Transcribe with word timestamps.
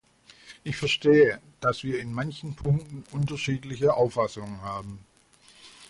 Ich 0.63 0.77
verstehe, 0.77 1.39
dass 1.59 1.83
wir 1.83 1.99
in 1.99 2.11
manchen 2.11 2.55
Punkten 2.55 3.03
unterschiedliche 3.11 3.93
Auffassungen 3.93 4.63
haben. 4.63 5.05